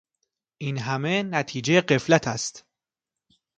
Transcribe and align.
اینهمه 0.57 1.23
نتیجهٔ 1.23 1.81
غفلت 1.81 2.27
است. 2.27 2.65